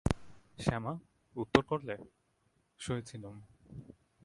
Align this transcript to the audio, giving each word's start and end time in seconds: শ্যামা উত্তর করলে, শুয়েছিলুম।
শ্যামা 0.59 0.93
উত্তর 1.35 1.63
করলে, 1.63 1.95
শুয়েছিলুম। 2.79 3.35